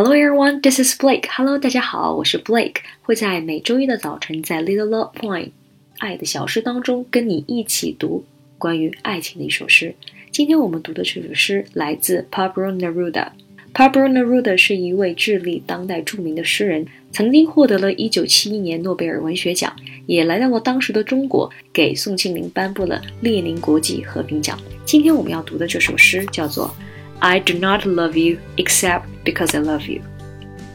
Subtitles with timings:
[0.00, 1.24] Hello everyone, this is Blake.
[1.28, 5.50] Hello，大家好，我是 Blake，会在每周一的早晨在 Little Love Point
[5.98, 8.24] 爱的小诗当中跟你一起读
[8.58, 9.92] 关于爱情的一首诗。
[10.30, 13.30] 今天我们读的这首诗来自 Pablo Neruda。
[13.74, 19.74] Pablo Neruda 是一位智利当代著名的诗人，曾经获得了一九七一年诺贝尔文学奖，
[20.06, 24.56] 也来到了当时的中国，给宋庆龄颁布了列宁国际和平奖。
[24.84, 26.72] 今天我们要读的这首诗叫做。
[27.19, 30.01] I do not love you except because I love you。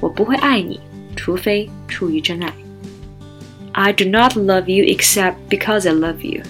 [0.00, 0.80] 我不会爱你，
[1.16, 2.52] 除非出于真爱。
[3.72, 6.42] I do not love you except because I love you.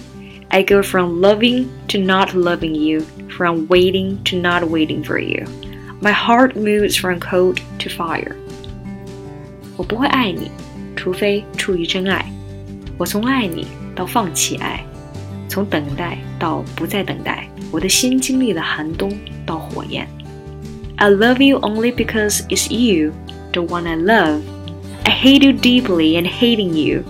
[0.49, 5.45] I go from loving to not loving you, from waiting to not waiting for you.
[6.01, 8.35] My heart moves from cold to fire.
[9.77, 10.51] 我不会爱你，
[10.95, 12.25] 除非出于真爱。
[12.97, 14.85] 我从爱你到放弃爱，
[15.49, 17.48] 从等待到不再等待。
[17.71, 19.11] 我的心经历了寒冬
[19.45, 20.07] 到火焰。
[20.97, 23.11] I love you only because it's you,
[23.51, 24.41] the one I love.
[25.03, 27.03] I hate you deeply and hating you,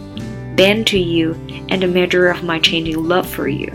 [0.56, 1.36] bend to you,
[1.70, 3.72] and the measure of my changing love for you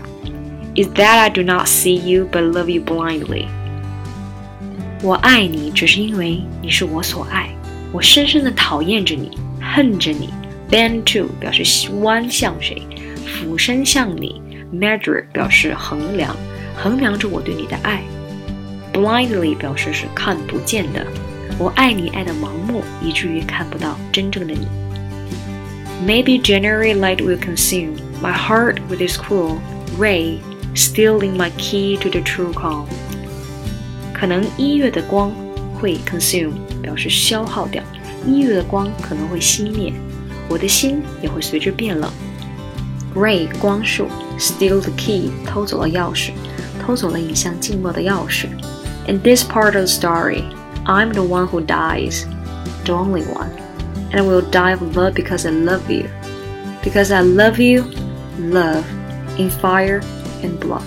[0.75, 3.47] is that I do not see you but love you blindly.
[5.01, 7.49] 我爱你，只是因为你是我所爱。
[7.91, 10.29] 我深深的讨厌着你，恨着你。
[10.69, 12.81] Bend to 表示弯向谁，
[13.25, 14.41] 俯身向你。
[14.73, 16.35] Measure 表示衡量。
[16.76, 18.02] 衡量着我对你的爱
[18.92, 21.06] ，blindly 表示是看不见的。
[21.58, 24.68] 我爱你爱的盲目，以至于看不到真正的你。
[26.06, 29.56] Maybe January light will consume my heart with its cruel
[29.98, 30.38] ray,
[30.74, 32.84] stealing my key to the true calm。
[34.12, 35.32] 可能一月的光
[35.74, 37.82] 会 consume 表示消耗掉，
[38.26, 39.92] 一月的光可能会熄灭，
[40.50, 42.12] 我的心也会随之变冷。
[43.14, 46.32] Ray 光束，steal the key 偷走了钥匙。
[46.85, 48.47] 偷走了引向静默的钥匙。
[49.07, 50.43] In this part of the story,
[50.85, 52.25] I'm the one who dies,
[52.85, 53.49] the only one,
[54.11, 56.05] and I will die of love because I love you,
[56.83, 57.85] because I love you,
[58.39, 58.83] love,
[59.37, 60.01] in fire
[60.43, 60.81] and blood。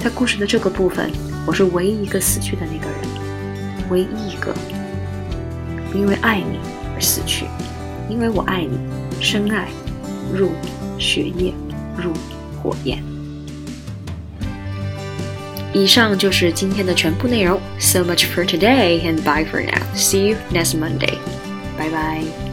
[0.00, 1.10] 在故事的这个部分，
[1.46, 4.54] 我是唯一一个死去的那个人，唯一一个，
[5.94, 6.58] 因为爱你
[6.94, 7.46] 而死去，
[8.08, 8.78] 因为我爱你，
[9.20, 9.68] 深爱，
[10.32, 10.50] 入
[10.98, 11.54] 血液，
[11.96, 12.12] 入
[12.62, 13.02] 火焰。
[15.72, 17.60] 以上就是今天的全部内容。
[17.78, 19.82] So much for today and bye for now.
[19.94, 21.18] See you next Monday.
[21.76, 22.47] Bye bye.